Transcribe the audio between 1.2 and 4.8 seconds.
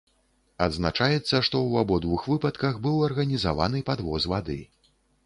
што ў абодвух выпадках быў арганізаваны падвоз вады.